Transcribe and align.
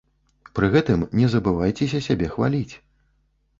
Пры 0.59 0.69
гэтым 0.75 1.03
не 1.19 1.27
забывайцеся 1.35 2.03
сябе 2.09 2.33
хваліць. 2.35 2.75